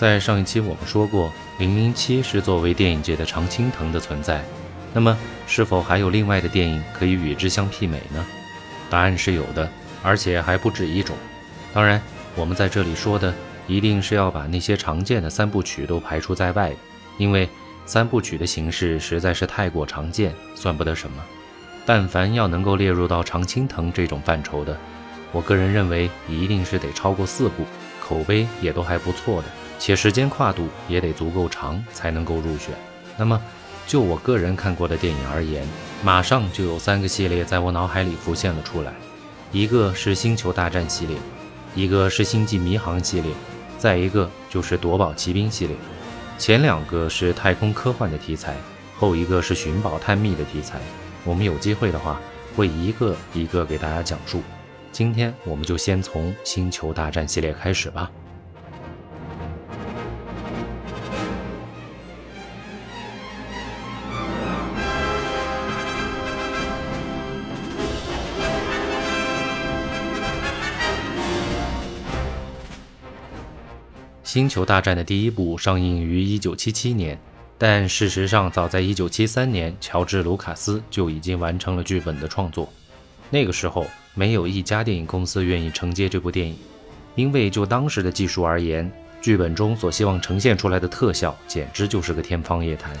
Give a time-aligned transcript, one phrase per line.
[0.00, 4.42] 在上一期我们说过，《零零七》是作为电影界的常青藤的存在。
[4.94, 5.14] 那么，
[5.46, 8.24] 是否还有另外的电影可以与之相媲美呢？
[8.88, 9.70] 答案是有的，
[10.02, 11.14] 而且还不止一种。
[11.74, 12.00] 当然，
[12.34, 13.34] 我们在这里说的
[13.66, 16.72] 一定是要把那些常见的三部曲都排除在外，
[17.18, 17.46] 因为
[17.84, 21.22] 三部曲的形式实在是太过常见，算不得什么。
[21.84, 24.74] 但凡要能够列入到常青藤这种范畴的，
[25.30, 27.66] 我个人认为一定是得超过四部，
[28.02, 29.48] 口碑也都还不错的。
[29.80, 32.74] 且时间跨度也得足够长才能够入选。
[33.16, 33.42] 那么，
[33.86, 35.66] 就我个人看过的电影而言，
[36.04, 38.92] 马上就有三个系列在我脑海里浮现了出来：
[39.50, 41.16] 一个是《星球大战》系列，
[41.74, 43.32] 一个是《星际迷航》系列，
[43.78, 45.74] 再一个就是《夺宝奇兵》系列。
[46.38, 48.54] 前两个是太空科幻的题材，
[48.98, 50.78] 后一个是寻宝探秘的题材。
[51.24, 52.20] 我们有机会的话，
[52.54, 54.42] 会一个一个给大家讲述。
[54.92, 58.10] 今天我们就先从《星球大战》系列开始吧。
[74.32, 77.18] 《星球大战》的第一部上映于1977年，
[77.58, 82.72] 但事实上，早在1973年，乔治·卢卡斯就已经完成了剧本的创作。
[83.28, 86.56] 那个时候，没有一家电影公司愿意承接这部电影，
[87.16, 88.88] 因为就当时的技术而言，
[89.20, 92.96] 剧本中所希望呈现出来的特效简直就是个天方夜谭。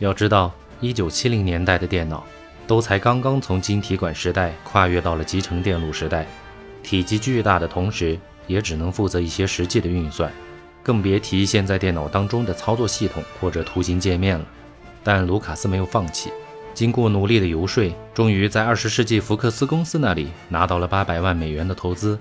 [0.00, 2.26] 要知道，1970年代的电脑
[2.66, 6.26] 都才刚刚从晶体管时代跨越到了集成电路时代，
[6.82, 10.32] 体积巨大的同时，也只能负责一些实际的运算。
[10.84, 14.44] 更别提现在电脑当中的操作系统或者图形界面了。
[15.02, 16.30] 但卢卡斯没有放弃，
[16.72, 22.18] 经过努力的游说，终于在二十世纪福克斯公司那里拿到了八百万美元的投资。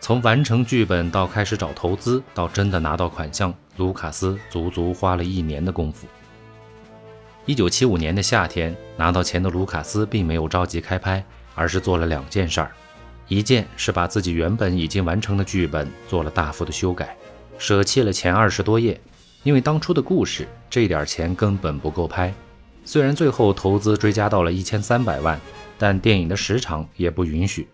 [0.00, 6.06] 从完成剧本到开始找投资，到真的拿到款项，卢卡斯足足花了一年的功夫。
[7.46, 12.70] 一九七五年的夏天，拿到钱的卢卡斯并没有着急开拍，而是做了两件事儿：
[13.26, 17.16] 一件是把自己原本已经完成的剧本做了大幅的修改。
[17.58, 18.98] 舍弃了前二十多页，
[19.42, 22.32] 因为当初的故事这点钱根本不够拍。
[22.84, 25.38] 虽然最后投资追加到了一千三百万，
[25.76, 27.68] 但电影的时长也不允许。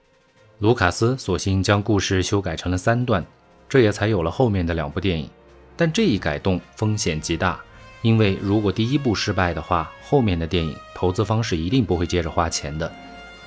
[0.59, 3.25] 卢卡斯索性将故事修改成了三段，
[3.69, 5.29] 这也才有了后面的两部电影。
[5.77, 7.61] 但这一改动风险极大，
[8.01, 12.91] 因为如果第一部失败的话，后面的电影投资方是一定不会接着花钱的。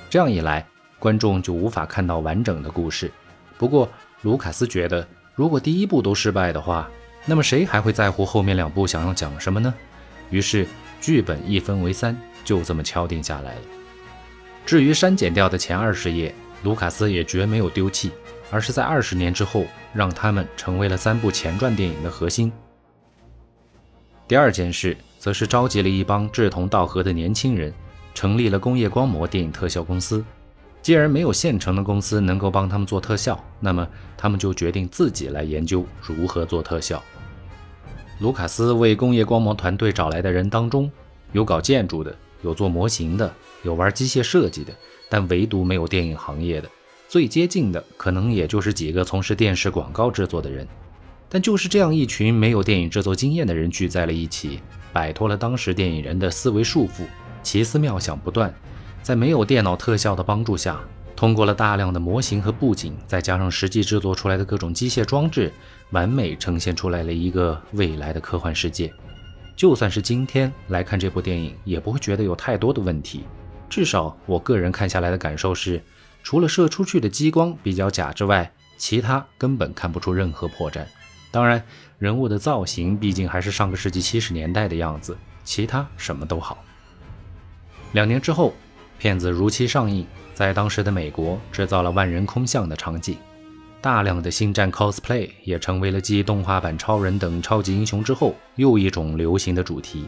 [0.08, 0.66] 这样一来，
[0.98, 3.10] 观众就无法看到完整的故事。
[3.58, 3.88] 不过，
[4.22, 5.06] 卢卡斯觉得。
[5.38, 6.90] 如果第一部都失败的话，
[7.24, 9.72] 那么谁还会在乎后面两部想要讲什么呢？
[10.30, 10.66] 于是
[11.00, 13.60] 剧本一分为三，就这么敲定下来了。
[14.66, 16.34] 至于删减掉的前二十页，
[16.64, 18.10] 卢卡斯也绝没有丢弃，
[18.50, 22.50] 而是在二十年之后，让他们成为了三部前传电影的核心。
[24.26, 27.72] 第二件事，则是召集了一帮志同道合的年轻人，
[28.12, 30.24] 成立了工业光魔电影特效公司。
[30.80, 37.02] 既然没有现成的公司能够帮他们做特效，那么他们就决定自己来研究如何做特效。
[38.20, 40.90] 卢卡斯为工业光魔团队找来的人当中，
[41.32, 44.72] 有搞建筑的，有做模型的，有玩机械设计的，
[45.08, 46.68] 但唯独没有电影行业的。
[47.08, 50.66] 最接近的，可能也就是几个从事电视广告制作的人。
[51.28, 54.60] 但就是这样一群没有电影制作经验的人聚在了一起，
[54.92, 57.04] 摆脱了当时电影人的思维束缚，
[57.42, 58.52] 奇思妙想不断。
[59.02, 60.78] 在没有电脑特效的帮助下，
[61.16, 65.52] 通过了大量的模型和布景，再加上实际制作出来的各种机械装置，
[65.90, 68.92] 完美呈现出来了一个未来的科幻世界。
[69.56, 73.24] 就算是今天来看这部电影，也不会觉得有太多的问题。
[73.68, 75.82] 至少我个人看下来的感受是，
[76.22, 80.84] 除了射出去的激光比较假之外，其他根本看不出任何破绽。
[81.32, 81.60] 当然，
[81.98, 86.58] 人物的造型毕竟还是上个世纪七十年代的样子，其他什么都好。
[87.90, 88.54] 两年之后。
[88.98, 90.04] 片子如期上映，
[90.34, 93.16] 在当时的美国制造了万人空巷的场景，
[93.80, 100.06] 大量的星战 cosplay 也成为了继动画版超人等超级英雄之后又一种流行的主题。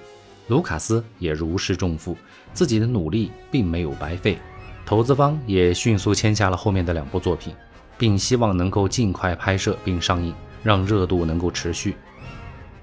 [0.48, 2.16] 卢卡斯也如释重负，
[2.52, 4.36] 自己的努力并没有白费，
[4.84, 7.54] 投资方也迅速签下了后面的两部作品，
[7.96, 10.34] 并希望能够尽快拍摄并上映，
[10.64, 11.94] 让热度能够持续。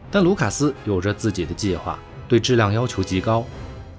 [0.09, 2.00] 但卢卡斯有着自己的计划，
[2.30, 3.45] 对质量要求极高，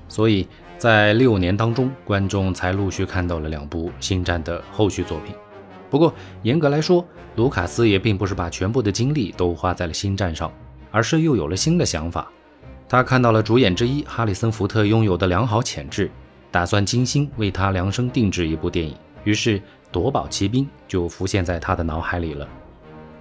[0.08, 0.48] 所以。
[0.78, 5.34] 在六年当中，观众才陆续看到了两部《星战》的后续作品。
[5.90, 7.04] 不过，严格来说，
[7.34, 10.52] 卢卡斯也并不是把全部的精力都花在了《星战》上，
[10.92, 12.30] 而是又有了新的想法。
[12.88, 16.08] 他看到了主演之一哈里森·福特拥有的良好潜质，
[16.52, 18.94] 打算精心为他量身定制一部电影。
[19.24, 19.58] 于是，
[19.90, 22.46] 《夺宝奇兵》就浮现在他的脑海里了。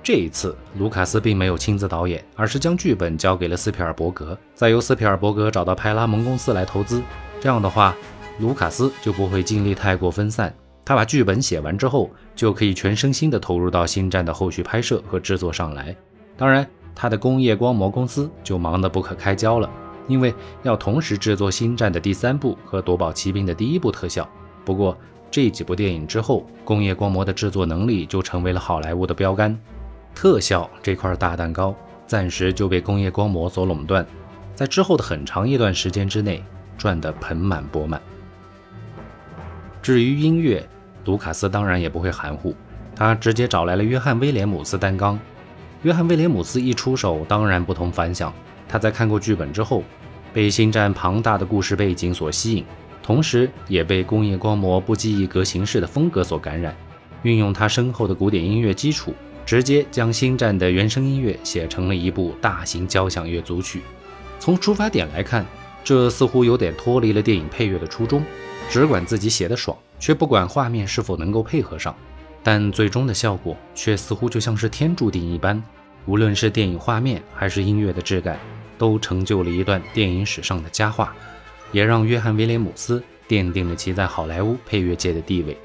[0.03, 7.01] 这一次，卢卡斯并没有亲自导演，而是将剧本交给了斯皮尔伯格，再由斯皮尔伯格找到派拉蒙公司来投资。
[7.47, 7.95] 这样的话，
[8.39, 10.53] 卢卡斯就不会精力太过分散。
[10.83, 15.95] 他把剧本写完之后，就可以全身心地投入到《星战》的后续拍摄和制作上来。
[16.35, 19.69] 当然，他的工业光魔公司就忙得不可开交了，
[20.09, 24.27] 因为要同时制作《星战》的第三部和《夺宝奇兵》的第一部特效。
[24.65, 24.97] 不过，
[25.31, 29.57] 这几部电影之后，工业光魔的制作能力就成为了好莱坞的标杆。
[30.13, 31.73] 特效这块大蛋糕
[32.05, 34.05] 暂时就被工业光魔所垄断，
[34.53, 36.43] 在之后的很长一段时间之内
[36.77, 38.01] 赚得盆满钵满。
[39.81, 40.67] 至于音乐，
[41.05, 42.55] 卢卡斯当然也不会含糊，
[42.95, 45.17] 他直接找来了约翰·威廉姆斯担纲。
[45.83, 48.33] 约翰·威廉姆斯一出手，当然不同凡响。
[48.67, 49.83] 他在看过剧本之后，
[50.33, 52.65] 被《星战》庞大的故事背景所吸引，
[53.01, 56.75] 同时也被工业光魔不拘一格行事的风格所感染，
[57.21, 59.13] 运用他深厚的古典音乐基础，
[59.45, 63.81] 直接将《星战》的原声音乐写成了一部大型交响乐组曲。
[64.39, 65.45] 从出发点来看，
[65.87, 68.21] 这似乎有点脱离了电影配乐的初衷。
[68.69, 71.95] 只管自己写的爽，却不管画面是否能够配合上，
[72.43, 75.63] 但最终的效果却似乎就像是天注定一般。
[76.05, 78.37] 无论是电影画面还是音乐的质感，
[78.77, 81.15] 都成就了一段电影史上的佳话，
[81.71, 85.57] 也让约翰·威廉姆斯奠定了其在好莱坞配乐界的地位。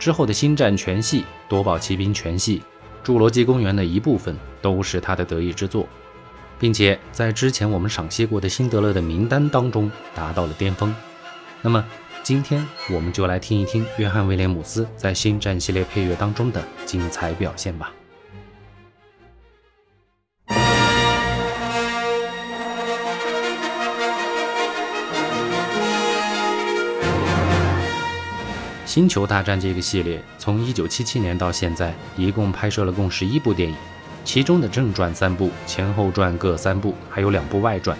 [0.00, 2.60] 之后的《星战》全系、《夺宝奇兵》全系、
[3.08, 5.86] 《侏罗纪公园》的一部分都是他的得意之作，
[6.60, 10.94] 并且在之前我们赏析过的《辛德勒的名单》当中达到了巅峰。
[11.62, 11.82] 那么，
[12.22, 17.90] 今天我们就来听一听约翰·威廉姆斯在《星战》系列配乐当中的精彩表现吧。
[28.92, 33.76] 《星球大战》这个系列从1977年到现在，一共拍摄了共十一部电影，
[34.24, 37.96] 其中的正传三部，前后传各三部，还有两部外传。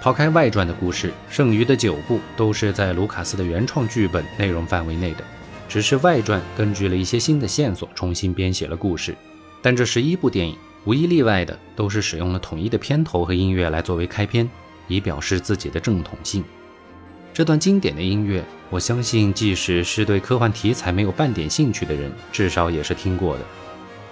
[0.00, 5.24] 抛开外传的故事，剩余的九部都是在卢卡斯的原创剧本内容范围内的，
[5.68, 9.14] 只是外传根据了一些新的线索重新编写了故事。
[9.60, 14.50] 但这十一部电影无一例外的都是使用了统一的片头和音乐来作为开篇，
[14.88, 16.42] 以表示自己的正统性。
[17.32, 23.44] 这段经典的音乐，我相信即使是对科幻题材没有半点兴趣的人，至少也是听过的，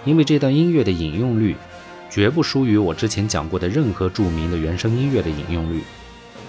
[0.05, 1.55] 因为这段音乐的引用率。
[2.09, 5.81] 绝不输于我之前讲过的任何著名的原声音乐的引用率。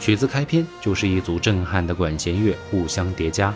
[0.00, 3.54] 曲子开篇就是一组震撼的管弦乐互相叠加，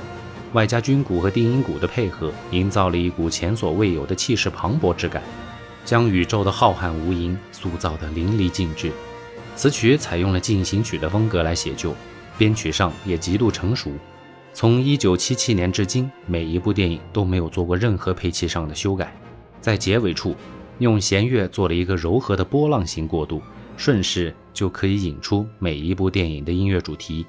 [0.53, 5.21] 外加军鼓和定音鼓的配合，营造了一股前所未有的气势磅礴之感，
[5.85, 8.93] 将宇宙的浩瀚无垠塑造得淋漓尽致。
[9.57, 11.93] 此曲采用了进行曲的风格来写就，
[12.39, 13.91] 编曲上也极度成熟。
[14.55, 19.13] 从1977年至今，每一部电影都没有做过任何配器上的修改，
[19.61, 20.35] 在结尾处。
[20.79, 23.41] 用弦乐做了一个柔和的波浪形过渡，
[23.79, 27.25] 顺势就可以引出每一部电影的音乐主题。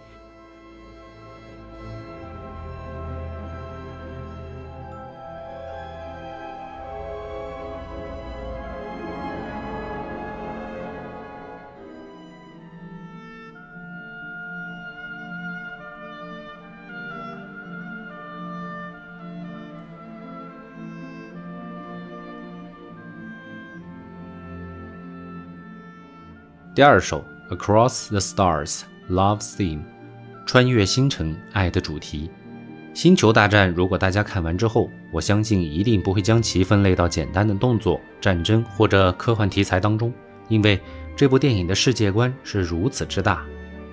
[26.77, 27.25] 第二首
[27.57, 29.81] 《Across the Stars》Love Theme，
[30.45, 32.29] 穿越星辰爱的主题。
[32.93, 40.13] 星球大战，如果大家看完之后，我相信一定不会将其分类到简单的动作、战争或者科幻题材当中，
[40.49, 40.79] 因为
[41.15, 43.43] 这部电影的世界观是如此之大，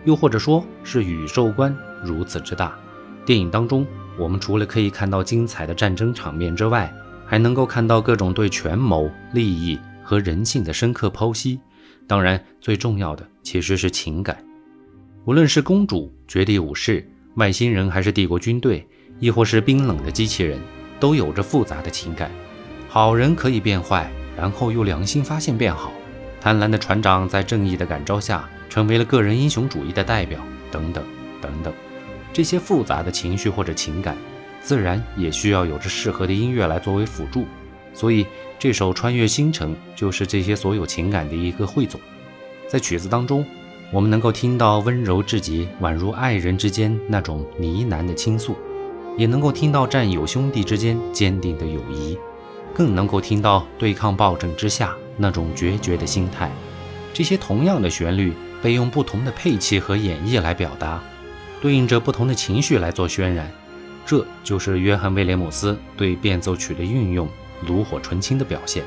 [0.05, 2.79] 又或者说是宇宙观如此之大。
[3.25, 3.87] 电影当中，
[4.19, 6.93] 我们除了可以看到精彩的战争场面之外，
[7.25, 11.59] 还能够看到各种对权谋、利益和人性的深刻剖析。
[12.07, 14.37] 当然，最重要的其实是情感。
[15.25, 17.07] 无论是公主、绝地武士、
[17.37, 18.87] 外星人，还是帝国军队，
[19.21, 20.61] 亦或是冰冷的机器人，
[21.01, 22.31] 都有着复杂的情感。
[22.89, 25.91] 好人可以变坏，然后又良心发现变好；
[26.43, 30.39] 贪婪的船长在正义的感召下，成为了个人英雄主义的代表，
[30.71, 31.03] 等等
[31.41, 31.73] 等等。
[32.35, 34.15] 这些复杂的情绪或者情感，
[34.61, 37.47] 自然也需要有着适合的音乐来作为辅助。
[37.95, 38.27] 所以。
[38.65, 42.01] 这首《穿越星辰》就是这些所有情感的一个汇总。
[42.67, 43.45] 在曲子当中，
[43.93, 48.57] 我们能够听到温柔至极、宛如爱人之间那种呢喃的倾诉，
[49.19, 52.17] 也能够听到战友兄弟之间坚定的友谊，
[52.73, 56.51] 更能够听到对抗暴政之下那种决绝的心态。
[57.13, 61.03] 这些同样的旋律被用不同的配器和演绎来表达，
[61.61, 63.53] 对应着不同的情绪来做渲染。
[64.07, 67.29] 这就是约翰·威廉姆斯对变奏曲的运用。
[67.63, 68.85] 炉火纯青的表现。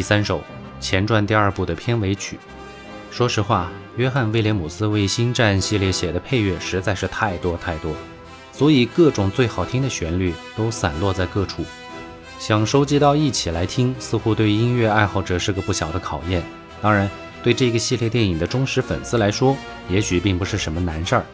[0.00, 0.42] 第三首
[0.80, 2.38] 前传第二部的片尾曲。
[3.10, 7.92] 说实话，约翰·威廉姆斯为《星战》系列写的配乐实在是太多太多，
[8.50, 11.66] 所以各种最好听的旋律都散落在各处，
[12.38, 16.42] 想收集到一起来听，似乎对音乐爱好者是个不小的考验。
[16.80, 17.06] 当然，
[17.42, 19.54] 对这个系列电影的忠实粉丝来说，
[19.90, 21.26] 也许并不是什么难事儿。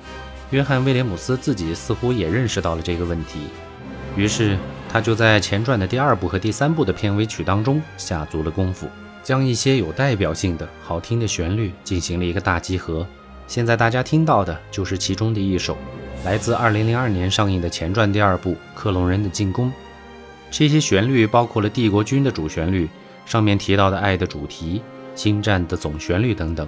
[0.51, 3.43] 约翰·威廉姆斯自己似乎也认识到了这个问题，
[4.17, 4.59] 于是
[4.97, 8.89] 他就在前传的第二部和第三部的片尾曲当中下足了功夫。
[9.23, 13.07] 将一些有代表性的好听的旋律进行了一个大集合，
[13.47, 15.77] 现在大家听到的就是其中的一首，
[16.25, 19.69] 来自2002年上映的前传第二部《克隆人的进攻》。
[20.51, 22.89] 这些旋律包括了帝国军的主旋律，
[23.27, 24.81] 上面提到的爱的主题、
[25.15, 26.67] 星战的总旋律等等。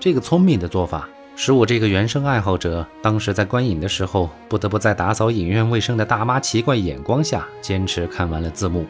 [0.00, 1.06] 这个聪明的做法，
[1.38, 8.86] 使我这个原声爱好者当时在观影的时候，不得不在打扫影院卫生的大妈奇怪眼光下，坚持看完了字幕。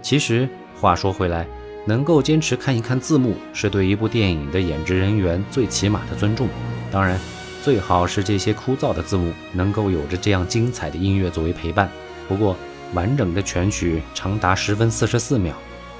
[0.00, 0.48] 其实
[0.80, 1.46] 话说回来。
[1.86, 6.48] 能够坚持看一看字幕，是对一部电影的演职人员最起码的尊重。
[6.90, 7.20] 当然，
[7.62, 11.90] 最好是这些枯燥的字幕能够有着这样精彩的音乐作为陪伴。
[12.26, 12.56] 不过，
[12.94, 15.52] 完整的全曲长达十分四十四秒，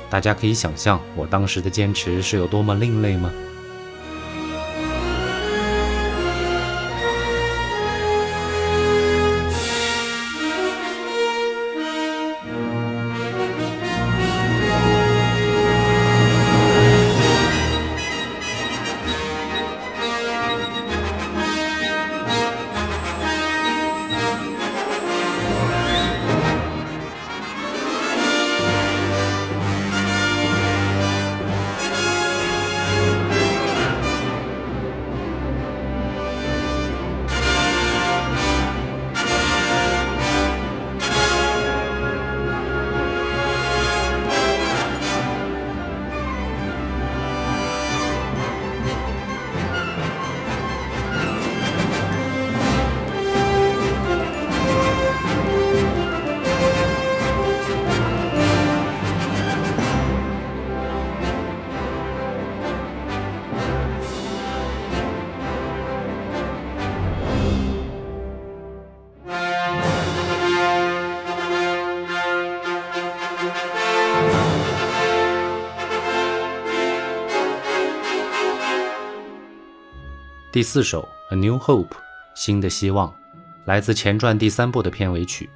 [0.08, 3.30] 大家可以想象我当时的坚持是有多么另类吗？
[80.54, 81.88] 第四首《A New Hope》
[82.36, 83.12] 新的希望，
[83.64, 85.50] 来自前传第三部的片尾曲。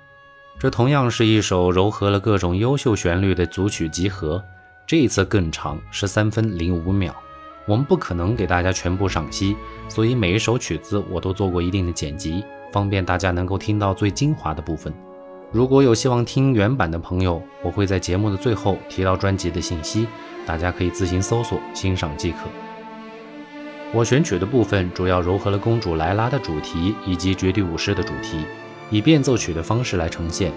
[0.58, 4.42] 这同样是一首糅合了各种优秀旋律的组曲集合。
[4.88, 7.14] 这一次更长，十三分零五秒。
[7.64, 9.56] 我们不可能给大家全部赏析，
[9.88, 14.92] 所以每一首曲子我都做过一定的剪辑，方便大家能够听到最精华的部分。
[15.52, 20.08] 如果有希望听原版的朋友，我会在节目的最后提到专辑的信息，
[20.44, 22.48] 大家可以自行搜索欣赏即可。
[23.94, 28.44] 我选曲的部分主要糅合了公主莱拉的主题以及绝地武士的主题，
[28.90, 30.52] 以变奏曲的方式来呈现。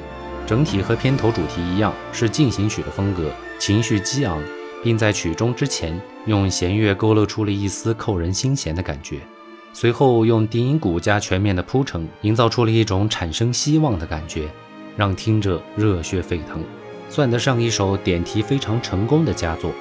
[0.45, 4.43] 整体和片头主题一样，是进行曲的风格，情绪激昂，
[4.83, 9.19] 并在曲中之前用弦乐勾勒出了一丝扣人心弦的感觉。
[9.71, 14.49] 随后用低音鼓加全面的铺陈，营造出了一种产生希望的感觉，
[14.97, 16.61] 让听者热血沸腾，
[17.07, 19.71] 算得上一首点题非常成功的佳作。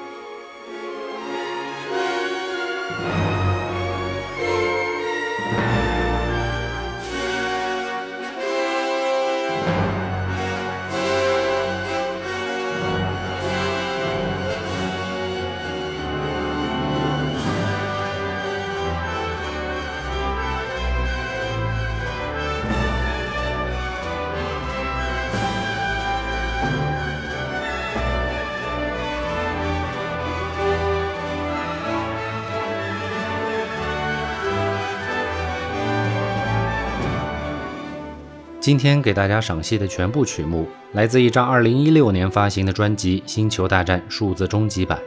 [38.61, 44.99] 今天给大家赏析的全部曲目来自一张2016年发行的专辑《星球大战：数字终极版》，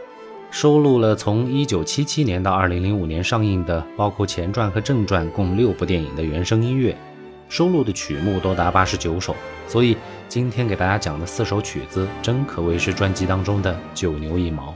[0.50, 6.98] 收录了从1977年到2005年上映的包括前传和正传共六部电影的原声音乐，
[7.48, 9.36] 收录的曲目多达89首。
[9.68, 9.96] 所以
[10.28, 14.74] 今天给大家讲的四首曲子，真可谓是专辑当中的九牛一毛。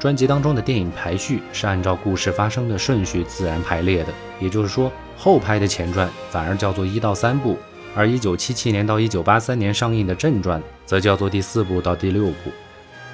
[0.00, 7.56] 专辑当中的电影排序是按照故事发生的顺序自然排列的，也就是说，后拍的前传反而叫做一到三部。
[7.98, 12.52] 而1977年到1983年上映的正传，则叫做第四部到第六部，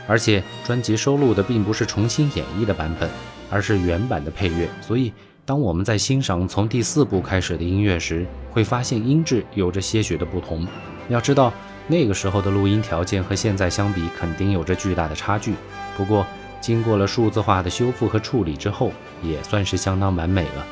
[0.07, 3.09] 而且专辑收录的并不是重新演绎的版本，
[3.49, 4.69] 而是原版的配乐。
[4.83, 5.11] 所以，
[5.47, 10.69] 当我们在欣赏从第四部开始的音乐时，会发现音质有着些许的不同。
[11.09, 11.50] 要知道，
[11.87, 15.55] 那个时候的录音条件和现在相比，肯定有着巨大的差距。
[15.97, 16.26] 不过
[16.61, 20.67] 经过了数字化的修复和处理之后，也算是相当完美了。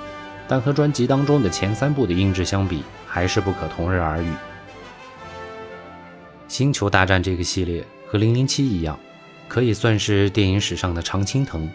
[0.52, 4.28] 但和专辑当中的前三部的音质相比，还是不可同日而语。
[6.46, 8.98] 星球大战这个系列和零零七一样，
[9.48, 11.66] 可以算是电影史上的常青藤。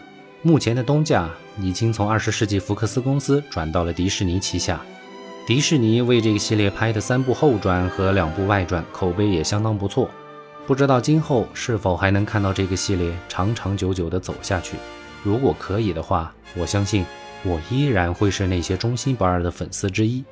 [0.43, 1.27] 目前的东家
[1.59, 4.79] 已经从二十世纪福克斯公司转到了迪士尼旗下。
[5.47, 10.07] 迪士尼为这个系列拍的三部后传和两部外传，口碑也相当不错。
[10.67, 14.77] 不知道今后是否还能看到这个系列长长久久地走下去？
[15.23, 17.03] 如果可以的话，我相信
[17.47, 20.23] 我依然会是那些忠心不二的粉丝之一。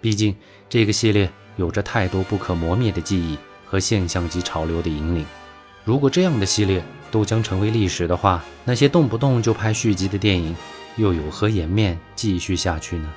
[0.00, 0.34] 毕竟
[0.68, 5.26] 这个系列有着太多不可磨灭的记忆和现象级潮流的引领。
[5.84, 10.54] 如果这样的系列都将成为历史的话，那些动不动就拍续集的电影
[10.96, 13.12] 又有何颜面继续下去呢？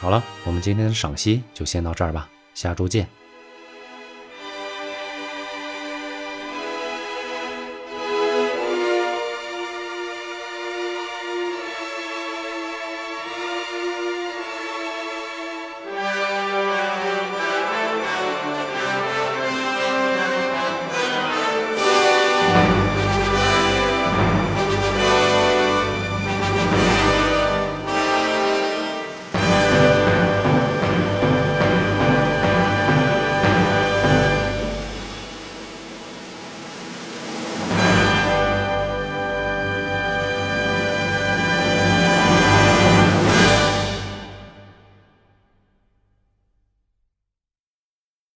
[0.00, 3.21] 好了，我们今天的赏析就先到这儿吧，下周见。